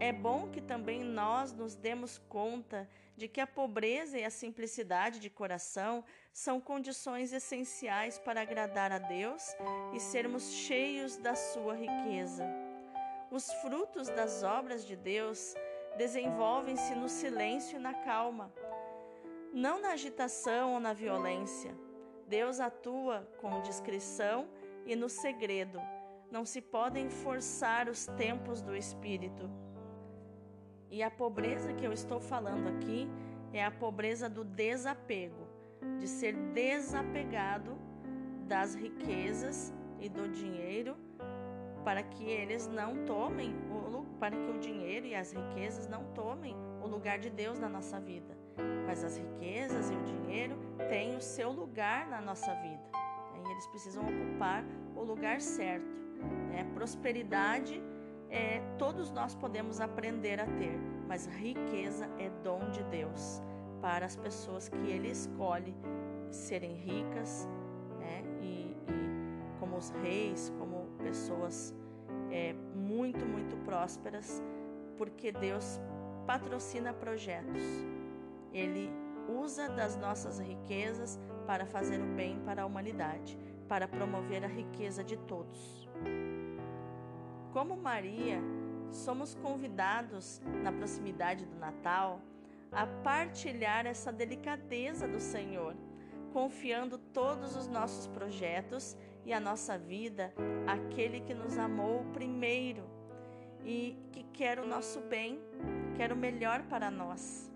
É 0.04 0.12
bom 0.12 0.50
que 0.50 0.60
também 0.60 1.02
nós 1.02 1.54
nos 1.54 1.76
demos 1.76 2.18
conta 2.28 2.90
de 3.16 3.30
que 3.30 3.40
a 3.40 3.48
pobreza 3.48 4.20
e 4.20 4.26
a 4.26 4.30
simplicidade 4.30 5.18
de 5.18 5.30
coração 5.30 6.04
são 6.34 6.60
condições 6.60 7.32
essenciais 7.32 8.20
para 8.20 8.42
agradar 8.42 8.92
a 8.92 9.00
Deus 9.00 9.56
e 9.94 10.02
sermos 10.02 10.52
cheios 10.52 11.16
da 11.16 11.36
sua 11.36 11.74
riqueza. 11.74 12.46
Os 13.32 13.50
frutos 13.62 14.10
das 14.10 14.44
obras 14.44 14.86
de 14.86 14.98
Deus 14.98 15.56
desenvolvem-se 15.98 16.94
no 16.96 17.08
silêncio 17.08 17.78
e 17.78 17.80
na 17.80 17.94
calma, 17.94 18.54
não 19.54 19.80
na 19.80 19.92
agitação 19.92 20.74
ou 20.74 20.82
na 20.82 20.92
violência. 20.92 21.74
Deus 22.28 22.60
atua 22.60 23.26
com 23.40 23.62
discrição 23.62 24.50
e 24.86 24.98
no 24.98 25.08
segredo. 25.08 25.80
Não 26.30 26.44
se 26.44 26.60
podem 26.60 27.10
forçar 27.10 27.88
os 27.88 28.06
tempos 28.06 28.62
do 28.62 28.76
Espírito. 28.76 29.50
E 30.94 31.02
a 31.02 31.10
pobreza 31.10 31.74
que 31.74 31.84
eu 31.84 31.92
estou 31.92 32.20
falando 32.20 32.68
aqui 32.68 33.10
é 33.52 33.66
a 33.66 33.72
pobreza 33.72 34.30
do 34.30 34.44
desapego, 34.44 35.48
de 35.98 36.08
ser 36.08 36.36
desapegado 36.54 37.76
das 38.48 38.76
riquezas 38.76 39.74
e 40.00 40.08
do 40.08 40.30
dinheiro, 40.30 40.96
para 41.84 42.04
que 42.04 42.24
eles 42.24 42.68
não 42.68 43.06
tomem 43.06 43.56
o, 43.72 44.06
para 44.20 44.38
que 44.38 44.52
o 44.52 44.60
dinheiro 44.60 45.08
e 45.08 45.16
as 45.16 45.32
riquezas 45.32 45.88
não 45.88 46.04
tomem 46.14 46.56
o 46.80 46.86
lugar 46.86 47.18
de 47.18 47.32
Deus 47.32 47.58
na 47.58 47.68
nossa 47.68 48.00
vida. 48.00 48.38
Mas 48.86 49.04
as 49.04 49.18
riquezas 49.18 49.90
e 49.90 49.96
o 49.96 50.04
dinheiro 50.04 50.56
têm 50.90 51.16
o 51.16 51.22
seu 51.22 51.52
lugar 51.52 52.08
na 52.08 52.22
nossa 52.22 52.54
vida. 52.54 52.84
E 53.44 53.52
eles 53.52 53.66
precisam 53.66 54.04
ocupar 54.04 54.64
o 54.96 55.02
lugar 55.02 55.42
certo. 55.42 55.92
É, 56.56 56.64
prosperidade 56.76 57.82
é, 58.34 58.60
todos 58.80 59.12
nós 59.12 59.36
podemos 59.36 59.80
aprender 59.80 60.40
a 60.40 60.46
ter, 60.46 60.76
mas 61.08 61.28
riqueza 61.28 62.10
é 62.18 62.32
dom 62.44 62.68
de 62.72 62.84
Deus 62.86 63.40
para 63.80 64.08
as 64.08 64.16
pessoas 64.16 64.68
que 64.68 64.90
Ele 64.90 65.10
escolhe 65.10 65.76
serem 66.32 66.74
ricas 66.74 67.48
né, 68.00 68.24
e, 68.42 68.76
e, 68.90 69.60
como 69.60 69.78
os 69.78 69.92
reis, 70.02 70.52
como 70.58 70.88
pessoas 71.04 71.76
é, 72.32 72.54
muito, 72.74 73.24
muito 73.24 73.56
prósperas, 73.58 74.42
porque 74.98 75.32
Deus 75.32 75.80
patrocina 76.26 76.92
projetos. 76.92 77.62
Ele 78.52 78.92
usa 79.30 79.70
das 79.70 79.96
nossas 79.96 80.40
riquezas 80.40 81.20
para 81.46 81.68
fazer 81.68 82.02
o 82.02 82.16
bem 82.16 82.40
para 82.40 82.64
a 82.64 82.66
humanidade, 82.66 83.38
para 83.68 83.88
promover 83.88 84.44
a 84.44 84.48
riqueza 84.48 85.04
de 85.04 85.18
todos. 85.18 85.88
Como 87.54 87.78
Maria, 87.78 88.42
somos 88.92 89.36
convidados, 89.36 90.42
na 90.64 90.72
proximidade 90.72 91.46
do 91.46 91.56
Natal, 91.56 92.20
a 92.72 92.88
partilhar 92.88 93.86
essa 93.86 94.12
delicadeza 94.12 95.08
do 95.08 95.20
Senhor, 95.20 95.76
confiando 96.34 96.98
todos 96.98 97.56
os 97.56 97.68
nossos 97.68 98.08
projetos 98.08 98.98
e 99.24 99.32
a 99.32 99.40
nossa 99.40 99.78
vida 99.78 100.34
àquele 100.66 101.20
que 101.20 101.36
nos 101.36 101.56
amou 101.60 102.04
primeiro 102.12 102.90
e 103.64 103.96
que 104.12 104.24
quer 104.34 104.58
o 104.58 104.66
nosso 104.66 105.00
bem, 105.02 105.40
quer 105.96 106.12
o 106.12 106.16
melhor 106.16 106.64
para 106.64 106.90
nós. 106.90 107.52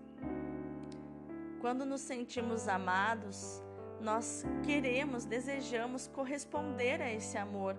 Quando 1.60 1.84
nos 1.84 2.02
sentimos 2.02 2.68
amados, 2.68 3.60
nós 4.00 4.44
queremos, 4.64 5.24
desejamos 5.24 6.06
corresponder 6.06 7.02
a 7.02 7.12
esse 7.12 7.36
amor 7.36 7.76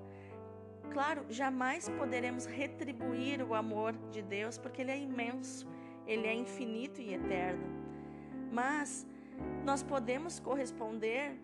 Claro, 0.91 1.23
jamais 1.29 1.87
poderemos 1.87 2.45
retribuir 2.45 3.43
o 3.43 3.53
amor 3.53 3.93
de 4.11 4.21
Deus, 4.21 4.57
porque 4.57 4.81
ele 4.81 4.91
é 4.91 4.97
imenso, 4.97 5.67
ele 6.07 6.25
é 6.25 6.33
infinito 6.33 6.99
e 6.99 7.13
eterno. 7.13 7.63
Mas 8.51 9.05
nós 9.63 9.83
podemos 9.83 10.39
corresponder 10.39 11.39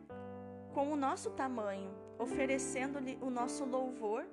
com 0.74 0.92
o 0.92 0.96
nosso 0.96 1.30
tamanho, 1.32 1.92
oferecendo-lhe 2.18 3.18
o 3.22 3.30
nosso 3.30 3.64
louvor, 3.66 4.26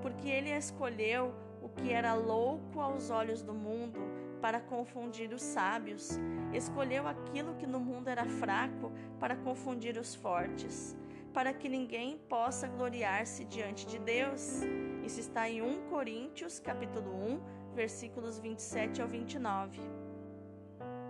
porque 0.00 0.28
ele 0.28 0.50
escolheu 0.50 1.34
o 1.60 1.68
que 1.68 1.92
era 1.92 2.14
louco 2.14 2.80
aos 2.80 3.10
olhos 3.10 3.42
do 3.42 3.52
mundo 3.52 4.00
para 4.40 4.60
confundir 4.60 5.32
os 5.32 5.42
sábios, 5.42 6.18
escolheu 6.52 7.06
aquilo 7.06 7.54
que 7.54 7.66
no 7.66 7.78
mundo 7.78 8.08
era 8.08 8.24
fraco 8.24 8.92
para 9.18 9.36
confundir 9.36 9.96
os 9.98 10.14
fortes 10.14 10.96
para 11.32 11.52
que 11.52 11.68
ninguém 11.68 12.18
possa 12.28 12.68
gloriar-se 12.68 13.44
diante 13.44 13.86
de 13.86 13.98
Deus. 13.98 14.60
Isso 15.04 15.20
está 15.20 15.48
em 15.48 15.62
1 15.62 15.88
Coríntios, 15.88 16.60
capítulo 16.60 17.10
1, 17.10 17.74
versículos 17.74 18.38
27 18.38 19.00
ao 19.00 19.08
29. 19.08 19.80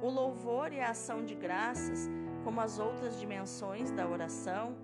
O 0.00 0.08
louvor 0.08 0.72
e 0.72 0.80
a 0.80 0.90
ação 0.90 1.24
de 1.24 1.34
graças, 1.34 2.08
como 2.44 2.60
as 2.60 2.78
outras 2.78 3.18
dimensões 3.18 3.90
da 3.90 4.08
oração, 4.08 4.76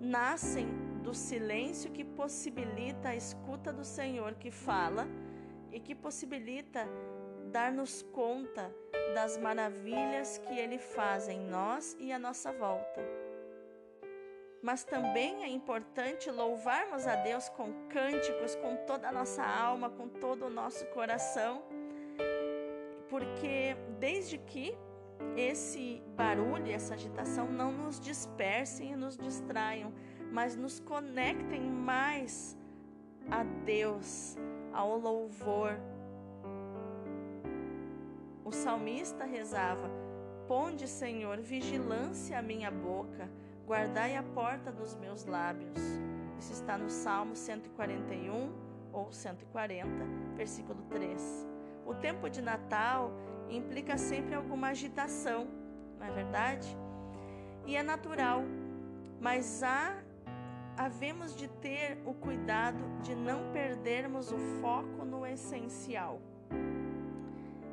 nascem 0.00 0.66
do 1.02 1.12
silêncio 1.12 1.90
que 1.90 2.04
possibilita 2.04 3.10
a 3.10 3.16
escuta 3.16 3.72
do 3.72 3.84
Senhor 3.84 4.34
que 4.34 4.50
fala 4.50 5.06
e 5.72 5.80
que 5.80 5.94
possibilita 5.94 6.86
dar-nos 7.50 8.02
conta 8.02 8.72
das 9.14 9.36
maravilhas 9.36 10.38
que 10.38 10.54
Ele 10.54 10.78
faz 10.78 11.28
em 11.28 11.40
nós 11.40 11.96
e 12.00 12.12
à 12.12 12.18
nossa 12.18 12.52
volta 12.52 13.21
mas 14.62 14.84
também 14.84 15.42
é 15.42 15.48
importante 15.48 16.30
louvarmos 16.30 17.04
a 17.06 17.16
Deus 17.16 17.48
com 17.48 17.72
cânticos, 17.88 18.54
com 18.54 18.76
toda 18.86 19.08
a 19.08 19.12
nossa 19.12 19.42
alma, 19.42 19.90
com 19.90 20.08
todo 20.08 20.46
o 20.46 20.50
nosso 20.50 20.86
coração, 20.86 21.64
porque 23.08 23.76
desde 23.98 24.38
que 24.38 24.78
esse 25.36 26.00
barulho, 26.16 26.70
essa 26.70 26.94
agitação 26.94 27.50
não 27.50 27.72
nos 27.72 27.98
dispersem 27.98 28.92
e 28.92 28.96
nos 28.96 29.16
distraiam, 29.16 29.92
mas 30.30 30.54
nos 30.54 30.78
conectem 30.78 31.60
mais 31.60 32.56
a 33.28 33.42
Deus, 33.42 34.36
ao 34.72 34.96
louvor. 34.96 35.78
O 38.44 38.52
salmista 38.52 39.24
rezava: 39.24 39.90
Ponde, 40.46 40.86
Senhor, 40.88 41.40
vigilância 41.40 42.38
à 42.38 42.42
minha 42.42 42.70
boca 42.70 43.28
guardai 43.72 44.18
a 44.18 44.22
porta 44.22 44.70
dos 44.70 44.94
meus 44.96 45.24
lábios. 45.24 45.78
Isso 46.38 46.52
está 46.52 46.76
no 46.76 46.90
Salmo 46.90 47.34
141 47.34 48.52
ou 48.92 49.10
140, 49.10 49.88
versículo 50.36 50.82
3. 50.90 51.48
O 51.86 51.94
tempo 51.94 52.28
de 52.28 52.42
Natal 52.42 53.10
implica 53.48 53.96
sempre 53.96 54.34
alguma 54.34 54.68
agitação, 54.68 55.48
não 55.98 56.06
é 56.06 56.10
verdade? 56.10 56.68
E 57.64 57.74
é 57.74 57.82
natural, 57.82 58.42
mas 59.18 59.62
há 59.62 60.02
havemos 60.76 61.34
de 61.34 61.48
ter 61.48 61.98
o 62.04 62.12
cuidado 62.12 63.00
de 63.00 63.14
não 63.14 63.52
perdermos 63.52 64.30
o 64.30 64.38
foco 64.60 65.02
no 65.02 65.24
essencial. 65.24 66.20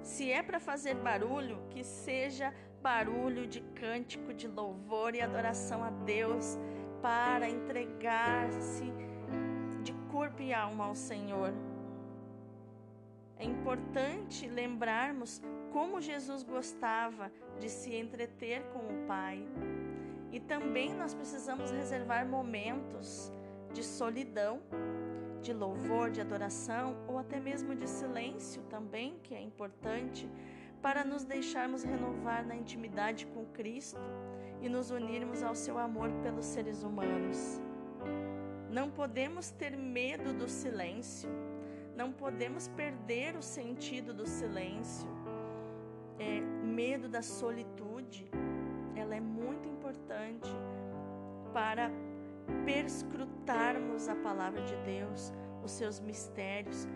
Se 0.01 0.31
é 0.31 0.41
para 0.41 0.61
fazer 0.61 0.95
barulho, 0.95 1.59
que 1.69 1.83
seja 1.83 2.53
barulho 2.81 3.47
de 3.47 3.61
cântico 3.61 4.33
de 4.33 4.47
louvor 4.47 5.15
e 5.15 5.21
adoração 5.21 5.83
a 5.83 5.89
Deus 5.89 6.57
para 7.01 7.49
entregar-se 7.49 8.85
de 9.83 9.93
corpo 10.11 10.41
e 10.41 10.53
alma 10.53 10.85
ao 10.85 10.95
Senhor. 10.95 11.53
É 13.37 13.45
importante 13.45 14.47
lembrarmos 14.47 15.41
como 15.71 16.01
Jesus 16.01 16.43
gostava 16.43 17.31
de 17.59 17.69
se 17.69 17.95
entreter 17.95 18.63
com 18.73 18.79
o 18.79 19.07
Pai. 19.07 19.47
E 20.31 20.39
também 20.39 20.93
nós 20.93 21.13
precisamos 21.13 21.71
reservar 21.71 22.27
momentos 22.27 23.31
de 23.73 23.83
solidão, 23.83 24.61
de 25.41 25.53
louvor, 25.53 26.11
de 26.11 26.19
adoração 26.19 26.97
ou 27.07 27.17
até 27.17 27.39
mesmo 27.39 27.73
de 27.73 27.87
silêncio 27.87 28.61
também, 28.63 29.17
que 29.23 29.33
é 29.33 29.41
importante 29.41 30.29
para 30.81 31.03
nos 31.03 31.23
deixarmos 31.23 31.83
renovar 31.83 32.45
na 32.45 32.55
intimidade 32.55 33.25
com 33.27 33.45
Cristo 33.47 33.99
e 34.61 34.69
nos 34.69 34.91
unirmos 34.91 35.43
ao 35.43 35.55
seu 35.55 35.77
amor 35.77 36.09
pelos 36.23 36.45
seres 36.45 36.83
humanos. 36.83 37.61
Não 38.69 38.89
podemos 38.89 39.49
ter 39.51 39.75
medo 39.75 40.33
do 40.33 40.47
silêncio, 40.47 41.29
não 41.95 42.11
podemos 42.11 42.67
perder 42.69 43.35
o 43.35 43.41
sentido 43.41 44.13
do 44.13 44.25
silêncio. 44.25 45.09
É, 46.17 46.39
medo 46.39 47.07
da 47.07 47.21
solitude, 47.21 48.29
ela 48.95 49.15
é 49.15 49.21
muito 49.21 49.67
importante 49.67 50.49
para 51.53 51.89
perscrutarmos 52.65 54.07
a 54.07 54.15
palavra 54.15 54.61
de 54.61 54.75
Deus, 54.77 55.33
os 55.63 55.71
seus 55.71 55.99
mistérios 55.99 56.87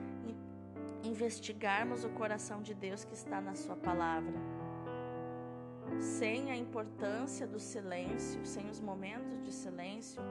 investigarmos 1.03 2.03
o 2.03 2.09
coração 2.09 2.61
de 2.61 2.73
Deus 2.73 3.03
que 3.03 3.13
está 3.13 3.41
na 3.41 3.55
Sua 3.55 3.75
palavra. 3.75 4.33
Sem 5.99 6.51
a 6.51 6.55
importância 6.55 7.45
do 7.45 7.59
silêncio, 7.59 8.45
sem 8.45 8.69
os 8.69 8.79
momentos 8.79 9.43
de 9.43 9.51
silêncio, 9.51 10.21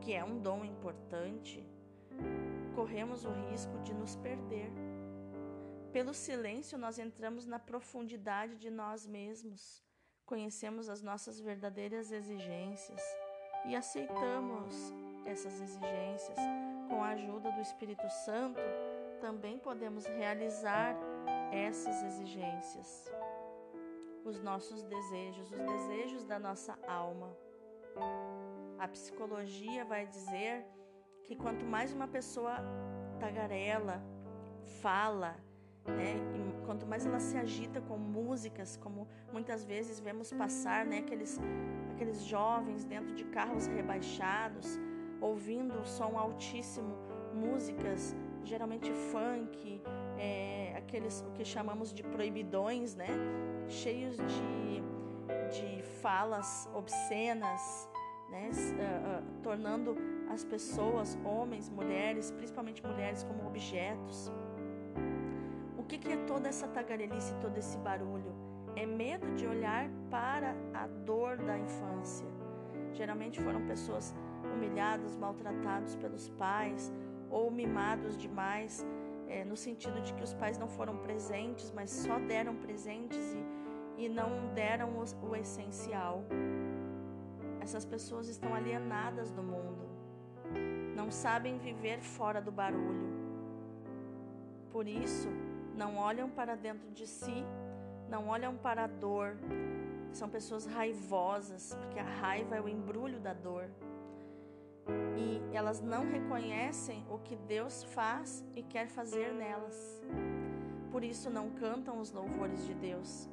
que 0.00 0.12
é 0.12 0.24
um 0.24 0.38
dom 0.38 0.64
importante, 0.64 1.64
corremos 2.74 3.24
o 3.24 3.30
risco 3.50 3.78
de 3.80 3.94
nos 3.94 4.16
perder. 4.16 4.72
Pelo 5.92 6.14
silêncio, 6.14 6.78
nós 6.78 6.98
entramos 6.98 7.46
na 7.46 7.58
profundidade 7.58 8.56
de 8.56 8.70
nós 8.70 9.06
mesmos, 9.06 9.84
conhecemos 10.24 10.88
as 10.88 11.02
nossas 11.02 11.38
verdadeiras 11.38 12.10
exigências 12.10 13.00
e 13.66 13.76
aceitamos 13.76 14.74
essas 15.26 15.60
exigências. 15.60 16.38
Com 16.88 17.02
a 17.02 17.10
ajuda 17.10 17.50
do 17.52 17.60
Espírito 17.60 18.08
Santo, 18.24 18.60
também 19.22 19.56
podemos 19.56 20.04
realizar 20.04 20.96
essas 21.52 22.02
exigências, 22.02 23.08
os 24.24 24.40
nossos 24.40 24.82
desejos, 24.82 25.52
os 25.52 25.60
desejos 25.60 26.24
da 26.24 26.40
nossa 26.40 26.76
alma. 26.88 27.30
A 28.80 28.88
psicologia 28.88 29.84
vai 29.84 30.08
dizer 30.08 30.66
que 31.22 31.36
quanto 31.36 31.64
mais 31.64 31.92
uma 31.92 32.08
pessoa 32.08 32.56
tagarela, 33.20 34.02
fala, 34.80 35.36
né, 35.86 36.16
quanto 36.66 36.84
mais 36.84 37.06
ela 37.06 37.20
se 37.20 37.36
agita 37.36 37.80
com 37.80 37.96
músicas, 37.96 38.76
como 38.76 39.06
muitas 39.32 39.64
vezes 39.64 40.00
vemos 40.00 40.32
passar, 40.32 40.84
né, 40.84 40.98
aqueles, 40.98 41.38
aqueles 41.92 42.24
jovens 42.24 42.84
dentro 42.84 43.14
de 43.14 43.24
carros 43.26 43.68
rebaixados, 43.68 44.80
ouvindo 45.20 45.78
o 45.78 45.86
som 45.86 46.18
altíssimo, 46.18 46.96
músicas 47.32 48.16
geralmente 48.44 48.90
funk, 48.92 49.80
é, 50.18 50.74
aqueles 50.76 51.24
o 51.26 51.30
que 51.32 51.44
chamamos 51.44 51.92
de 51.92 52.02
proibidões, 52.02 52.94
né? 52.94 53.08
Cheios 53.68 54.16
de, 54.16 54.82
de 55.50 55.82
falas 56.00 56.68
obscenas, 56.74 57.88
né? 58.30 58.50
Uh, 58.50 59.20
uh, 59.20 59.42
tornando 59.42 59.96
as 60.30 60.44
pessoas, 60.44 61.18
homens, 61.24 61.68
mulheres, 61.68 62.30
principalmente 62.30 62.84
mulheres, 62.84 63.22
como 63.22 63.46
objetos. 63.46 64.32
O 65.76 65.84
que, 65.84 65.98
que 65.98 66.12
é 66.12 66.16
toda 66.24 66.48
essa 66.48 66.66
tagarelice, 66.66 67.34
todo 67.40 67.56
esse 67.58 67.76
barulho? 67.78 68.32
É 68.74 68.86
medo 68.86 69.34
de 69.34 69.46
olhar 69.46 69.90
para 70.10 70.56
a 70.72 70.86
dor 70.86 71.36
da 71.36 71.58
infância. 71.58 72.26
Geralmente 72.94 73.40
foram 73.40 73.66
pessoas 73.66 74.14
humilhadas, 74.54 75.16
maltratadas 75.16 75.94
pelos 75.96 76.28
pais, 76.30 76.90
ou 77.32 77.50
mimados 77.50 78.16
demais, 78.16 78.86
é, 79.26 79.42
no 79.44 79.56
sentido 79.56 80.00
de 80.02 80.12
que 80.12 80.22
os 80.22 80.34
pais 80.34 80.58
não 80.58 80.68
foram 80.68 80.98
presentes, 80.98 81.72
mas 81.72 81.90
só 81.90 82.18
deram 82.18 82.54
presentes 82.54 83.34
e, 83.98 84.04
e 84.04 84.08
não 84.08 84.52
deram 84.54 84.90
o, 84.90 85.26
o 85.30 85.34
essencial. 85.34 86.22
Essas 87.60 87.84
pessoas 87.86 88.28
estão 88.28 88.54
alienadas 88.54 89.30
do 89.30 89.42
mundo, 89.42 89.88
não 90.94 91.10
sabem 91.10 91.58
viver 91.58 92.00
fora 92.00 92.40
do 92.40 92.52
barulho. 92.52 93.10
Por 94.70 94.86
isso, 94.86 95.28
não 95.74 95.96
olham 95.96 96.28
para 96.28 96.54
dentro 96.54 96.90
de 96.90 97.06
si, 97.06 97.44
não 98.08 98.28
olham 98.28 98.54
para 98.56 98.84
a 98.84 98.86
dor. 98.86 99.38
São 100.12 100.28
pessoas 100.28 100.66
raivosas, 100.66 101.74
porque 101.80 101.98
a 101.98 102.04
raiva 102.04 102.56
é 102.56 102.60
o 102.60 102.68
embrulho 102.68 103.18
da 103.18 103.32
dor 103.32 103.70
e 105.16 105.56
elas 105.56 105.80
não 105.80 106.04
reconhecem 106.10 107.04
o 107.10 107.18
que 107.18 107.36
Deus 107.36 107.84
faz 107.84 108.44
e 108.56 108.62
quer 108.62 108.88
fazer 108.88 109.32
nelas. 109.32 110.02
Por 110.90 111.04
isso 111.04 111.30
não 111.30 111.50
cantam 111.50 111.98
os 111.98 112.12
louvores 112.12 112.66
de 112.66 112.74
Deus, 112.74 113.28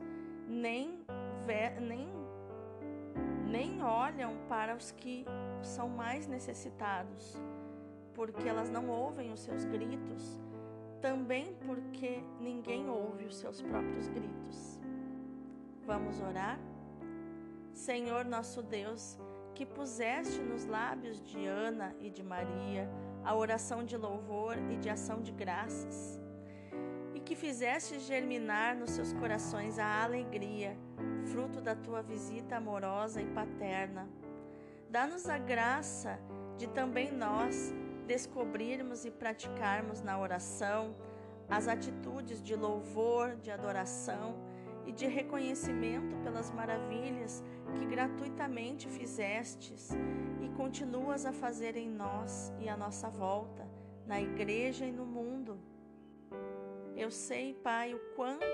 nem, 0.47 1.03
nem, 1.81 2.07
nem 3.45 3.83
olham 3.83 4.33
para 4.47 4.75
os 4.75 4.91
que 4.91 5.25
são 5.62 5.89
mais 5.89 6.27
necessitados, 6.27 7.35
porque 8.13 8.47
elas 8.47 8.69
não 8.69 8.89
ouvem 8.89 9.33
os 9.33 9.41
seus 9.41 9.65
gritos, 9.65 10.39
também 11.01 11.53
porque 11.65 12.23
ninguém 12.39 12.89
ouve 12.89 13.25
os 13.25 13.35
seus 13.35 13.62
próprios 13.62 14.07
gritos. 14.07 14.79
Vamos 15.85 16.21
orar? 16.21 16.59
Senhor 17.73 18.25
nosso 18.25 18.62
Deus, 18.62 19.17
que 19.53 19.65
puseste 19.65 20.39
nos 20.39 20.65
lábios 20.65 21.21
de 21.21 21.45
Ana 21.45 21.95
e 21.99 22.09
de 22.09 22.23
Maria 22.23 22.89
a 23.23 23.35
oração 23.35 23.83
de 23.83 23.97
louvor 23.97 24.57
e 24.69 24.77
de 24.77 24.89
ação 24.89 25.21
de 25.21 25.31
graças, 25.31 26.19
e 27.13 27.19
que 27.19 27.35
fizeste 27.35 27.99
germinar 27.99 28.75
nos 28.75 28.91
seus 28.91 29.12
corações 29.13 29.77
a 29.77 30.03
alegria, 30.03 30.77
fruto 31.25 31.59
da 31.62 31.75
tua 31.75 32.01
visita 32.01 32.55
amorosa 32.55 33.21
e 33.21 33.25
paterna. 33.27 34.07
Dá-nos 34.89 35.27
a 35.27 35.38
graça 35.38 36.19
de 36.57 36.67
também 36.67 37.12
nós 37.12 37.73
descobrirmos 38.07 39.05
e 39.05 39.12
praticarmos 39.12 40.01
na 40.01 40.17
oração 40.17 40.95
as 41.47 41.67
atitudes 41.67 42.41
de 42.41 42.55
louvor, 42.55 43.35
de 43.35 43.51
adoração 43.51 44.35
e 44.85 44.91
de 44.91 45.05
reconhecimento 45.05 46.15
pelas 46.23 46.49
maravilhas 46.51 47.43
que 47.77 47.86
gratuitamente 47.86 48.88
fizestes 48.88 49.89
e 50.41 50.49
continuas 50.49 51.25
a 51.25 51.32
fazer 51.32 51.75
em 51.75 51.89
nós 51.89 52.53
e 52.60 52.69
à 52.69 52.75
nossa 52.75 53.10
volta, 53.10 53.67
na 54.05 54.21
igreja 54.21 54.86
e 54.86 54.91
no 54.91 55.05
mundo. 55.05 55.60
Eu 56.95 57.12
sei, 57.12 57.53
Pai, 57.53 57.93
o 57.93 57.99
quanto 58.15 58.45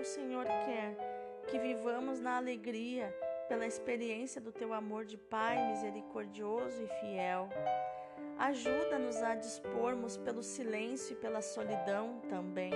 o 0.00 0.04
Senhor 0.04 0.44
quer 0.44 0.96
que 1.46 1.58
vivamos 1.58 2.20
na 2.20 2.36
alegria 2.36 3.14
pela 3.48 3.66
experiência 3.66 4.40
do 4.40 4.52
teu 4.52 4.72
amor 4.72 5.04
de 5.04 5.16
Pai 5.16 5.70
misericordioso 5.70 6.82
e 6.82 6.88
fiel. 7.00 7.48
Ajuda-nos 8.38 9.16
a 9.22 9.34
dispormos 9.34 10.16
pelo 10.16 10.42
silêncio 10.42 11.12
e 11.12 11.16
pela 11.16 11.40
solidão 11.40 12.20
também, 12.28 12.72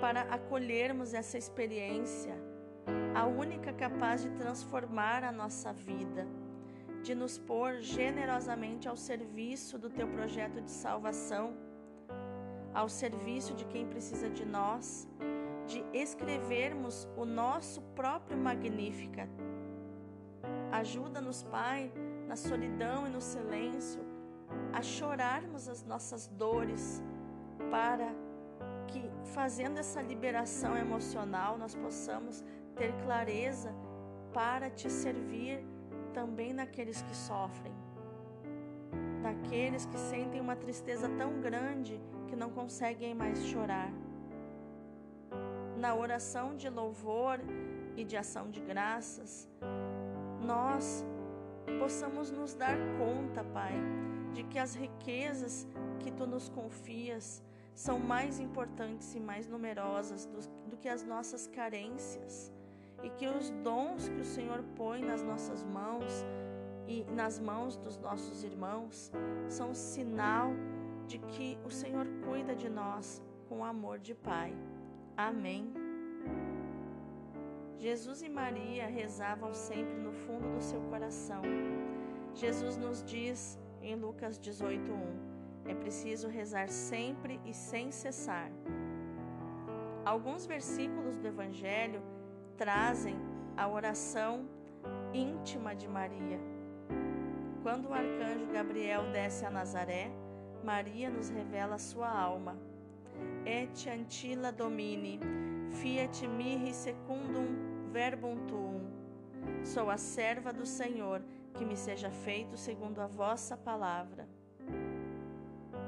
para 0.00 0.22
acolhermos 0.22 1.14
essa 1.14 1.38
experiência 1.38 2.49
a 3.14 3.26
única 3.26 3.72
capaz 3.72 4.22
de 4.22 4.30
transformar 4.30 5.24
a 5.24 5.32
nossa 5.32 5.72
vida, 5.72 6.26
de 7.02 7.14
nos 7.14 7.38
pôr 7.38 7.80
generosamente 7.80 8.88
ao 8.88 8.96
serviço 8.96 9.78
do 9.78 9.90
teu 9.90 10.06
projeto 10.08 10.60
de 10.60 10.70
salvação, 10.70 11.54
ao 12.72 12.88
serviço 12.88 13.54
de 13.54 13.64
quem 13.64 13.86
precisa 13.86 14.28
de 14.30 14.44
nós, 14.44 15.08
de 15.66 15.84
escrevermos 15.92 17.08
o 17.16 17.24
nosso 17.24 17.80
próprio 17.94 18.36
Magnífica. 18.36 19.28
Ajuda-nos, 20.70 21.42
Pai, 21.42 21.92
na 22.28 22.36
solidão 22.36 23.06
e 23.06 23.10
no 23.10 23.20
silêncio, 23.20 24.00
a 24.72 24.82
chorarmos 24.82 25.68
as 25.68 25.84
nossas 25.84 26.28
dores, 26.28 27.02
para 27.70 28.14
que, 28.86 29.02
fazendo 29.32 29.78
essa 29.78 30.00
liberação 30.00 30.76
emocional, 30.76 31.58
nós 31.58 31.74
possamos 31.74 32.44
ter 32.80 32.94
clareza 33.04 33.74
para 34.32 34.70
te 34.70 34.88
servir 34.88 35.62
também 36.14 36.50
naqueles 36.54 37.02
que 37.02 37.14
sofrem, 37.14 37.74
daqueles 39.22 39.84
que 39.84 39.98
sentem 39.98 40.40
uma 40.40 40.56
tristeza 40.56 41.06
tão 41.10 41.42
grande 41.42 42.00
que 42.26 42.34
não 42.34 42.48
conseguem 42.48 43.14
mais 43.14 43.44
chorar. 43.44 43.92
Na 45.76 45.94
oração 45.94 46.56
de 46.56 46.70
louvor 46.70 47.38
e 47.98 48.02
de 48.02 48.16
ação 48.16 48.48
de 48.50 48.60
graças, 48.60 49.46
nós 50.40 51.04
possamos 51.78 52.30
nos 52.30 52.54
dar 52.54 52.78
conta, 52.96 53.44
Pai, 53.44 53.74
de 54.32 54.42
que 54.44 54.58
as 54.58 54.74
riquezas 54.74 55.68
que 55.98 56.10
tu 56.10 56.26
nos 56.26 56.48
confias 56.48 57.42
são 57.74 57.98
mais 57.98 58.40
importantes 58.40 59.14
e 59.14 59.20
mais 59.20 59.46
numerosas 59.46 60.24
do, 60.24 60.40
do 60.70 60.78
que 60.78 60.88
as 60.88 61.04
nossas 61.04 61.46
carências 61.46 62.50
e 63.02 63.10
que 63.10 63.26
os 63.26 63.50
dons 63.62 64.08
que 64.08 64.20
o 64.20 64.24
Senhor 64.24 64.62
põe 64.76 65.02
nas 65.02 65.22
nossas 65.22 65.62
mãos 65.64 66.24
e 66.86 67.04
nas 67.12 67.38
mãos 67.38 67.76
dos 67.76 67.96
nossos 67.96 68.42
irmãos 68.42 69.12
são 69.48 69.74
sinal 69.74 70.52
de 71.06 71.18
que 71.18 71.58
o 71.64 71.70
Senhor 71.70 72.06
cuida 72.24 72.54
de 72.54 72.68
nós 72.68 73.22
com 73.48 73.64
amor 73.64 73.98
de 73.98 74.14
Pai. 74.14 74.54
Amém. 75.16 75.72
Jesus 77.76 78.22
e 78.22 78.28
Maria 78.28 78.86
rezavam 78.86 79.54
sempre 79.54 79.94
no 79.94 80.12
fundo 80.12 80.52
do 80.54 80.60
seu 80.60 80.80
coração. 80.82 81.42
Jesus 82.34 82.76
nos 82.76 83.02
diz 83.02 83.58
em 83.80 83.94
Lucas 83.94 84.38
18:1, 84.38 85.30
é 85.64 85.74
preciso 85.74 86.28
rezar 86.28 86.68
sempre 86.68 87.40
e 87.44 87.54
sem 87.54 87.90
cessar. 87.90 88.50
Alguns 90.04 90.46
versículos 90.46 91.16
do 91.16 91.26
evangelho 91.26 92.02
trazem 92.60 93.16
a 93.56 93.66
oração 93.66 94.46
íntima 95.14 95.74
de 95.74 95.88
Maria. 95.88 96.38
Quando 97.62 97.88
o 97.88 97.94
arcanjo 97.94 98.52
Gabriel 98.52 99.10
desce 99.10 99.46
a 99.46 99.50
Nazaré, 99.50 100.10
Maria 100.62 101.08
nos 101.08 101.30
revela 101.30 101.78
sua 101.78 102.10
alma. 102.10 102.58
Et 103.46 103.88
antila 103.88 104.52
domini, 104.52 105.18
fiat 105.70 106.28
mihi 106.28 106.74
secundum 106.74 107.88
verbum 107.90 108.36
tuum. 108.46 108.84
Sou 109.64 109.88
a 109.88 109.96
serva 109.96 110.52
do 110.52 110.66
Senhor, 110.66 111.22
que 111.54 111.64
me 111.64 111.78
seja 111.78 112.10
feito 112.10 112.58
segundo 112.58 113.00
a 113.00 113.06
vossa 113.06 113.56
palavra. 113.56 114.28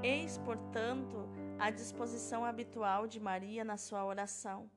Eis, 0.02 0.38
portanto, 0.38 1.28
a 1.58 1.70
disposição 1.70 2.46
habitual 2.46 3.06
de 3.06 3.20
Maria 3.20 3.62
na 3.62 3.76
sua 3.76 4.06
oração. 4.06 4.70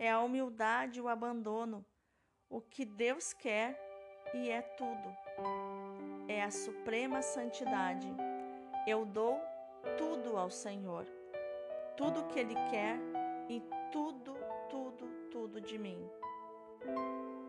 É 0.00 0.10
a 0.10 0.20
humildade 0.20 0.98
e 0.98 1.02
o 1.02 1.08
abandono, 1.08 1.84
o 2.48 2.58
que 2.58 2.86
Deus 2.86 3.34
quer 3.34 3.78
e 4.32 4.48
é 4.48 4.62
tudo. 4.62 5.14
É 6.26 6.42
a 6.42 6.50
suprema 6.50 7.20
santidade. 7.20 8.08
Eu 8.86 9.04
dou 9.04 9.38
tudo 9.98 10.38
ao 10.38 10.48
Senhor, 10.48 11.04
tudo 11.98 12.24
que 12.28 12.38
Ele 12.38 12.54
quer 12.70 12.96
e 13.46 13.62
tudo, 13.92 14.34
tudo, 14.70 15.06
tudo 15.30 15.60
de 15.60 15.76
mim. 15.76 16.02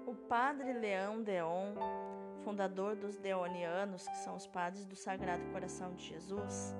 O 0.06 0.14
padre 0.14 0.74
Leão 0.74 1.24
Deon, 1.24 1.74
fundador 2.44 2.98
dos 2.98 3.16
Deonianos, 3.16 4.06
que 4.10 4.18
são 4.18 4.36
os 4.36 4.46
padres 4.46 4.86
do 4.86 4.98
Sagrado 4.98 5.46
Coração 5.54 5.96
de 5.96 6.06
Jesus, 6.06 6.76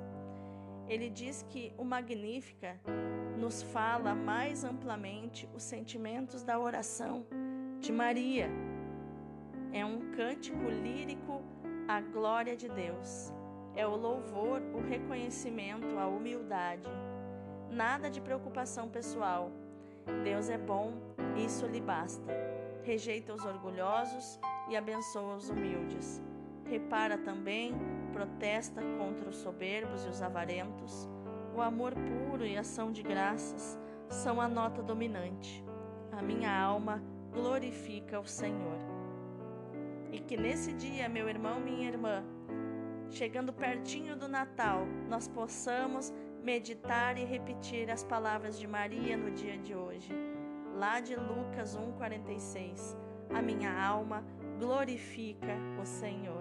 ele 0.92 1.10
diz 1.10 1.46
que 1.48 1.74
o 1.78 1.86
Magnífica 1.86 2.78
nos 3.38 3.64
fala 3.64 4.14
mais 4.14 4.66
amplamente 4.66 5.48
os 5.56 5.64
sentimentos 5.64 6.44
da 6.44 6.60
oração 6.60 7.26
de 7.80 7.94
Maria. 7.94 8.50
É 9.72 9.86
um 9.86 10.12
cântico 10.12 10.70
lírico 10.70 11.42
à 11.88 12.02
glória 12.02 12.58
de 12.58 12.68
Deus. 12.68 13.32
É 13.74 13.88
o 13.88 13.96
louvor, 13.96 14.62
o 14.74 14.82
reconhecimento, 14.82 15.98
a 15.98 16.08
humildade. 16.08 16.90
Nada 17.70 18.10
de 18.10 18.20
preocupação 18.20 18.90
pessoal. 18.90 19.50
Deus 20.26 20.50
é 20.50 20.58
bom, 20.58 20.92
isso 21.38 21.66
lhe 21.68 21.80
basta. 21.80 22.34
Rejeita 22.84 23.34
os 23.34 23.46
orgulhosos 23.46 24.38
e 24.68 24.76
abençoa 24.76 25.38
os 25.38 25.50
humildes. 25.50 26.22
Repara 26.66 27.18
também, 27.18 27.74
protesta 28.22 28.84
contra 29.00 29.30
os 29.30 29.38
soberbos 29.38 30.06
e 30.06 30.10
os 30.10 30.22
avarentos. 30.22 31.10
O 31.56 31.62
amor 31.62 31.94
puro 31.96 32.46
e 32.46 32.56
ação 32.56 32.92
de 32.92 33.02
graças 33.02 33.80
são 34.10 34.40
a 34.40 34.48
nota 34.48 34.84
dominante. 34.84 35.66
A 36.12 36.22
minha 36.22 36.56
alma 36.56 37.02
glorifica 37.32 38.20
o 38.20 38.28
Senhor. 38.28 38.78
E 40.12 40.20
que 40.20 40.38
nesse 40.38 40.72
dia, 40.74 41.10
meu 41.10 41.28
irmão, 41.28 41.60
minha 41.60 41.88
irmã, 41.88 42.24
chegando 43.10 43.52
pertinho 43.52 44.16
do 44.16 44.28
Natal, 44.28 44.86
nós 45.10 45.28
possamos 45.28 46.14
meditar 46.44 47.18
e 47.18 47.26
repetir 47.26 47.90
as 47.90 48.04
palavras 48.04 48.60
de 48.60 48.68
Maria 48.68 49.18
no 49.18 49.32
dia 49.32 49.58
de 49.58 49.74
hoje. 49.74 50.14
Lá 50.76 51.00
de 51.00 51.16
Lucas 51.16 51.76
1:46. 51.76 52.96
A 53.34 53.42
minha 53.42 53.72
alma 53.84 54.24
glorifica 54.60 55.58
o 55.82 55.86
Senhor. 55.86 56.41